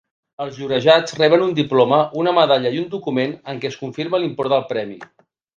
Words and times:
Els 0.45 0.55
llorejats 0.61 1.13
reben 1.19 1.43
un 1.49 1.51
diploma, 1.59 2.01
una 2.23 2.35
medalla 2.39 2.73
i 2.79 2.81
un 2.87 2.89
document 2.97 3.37
en 3.55 3.63
què 3.65 3.73
es 3.75 3.81
confirma 3.85 4.25
l'import 4.25 4.57
del 4.57 4.69
premi. 4.75 4.99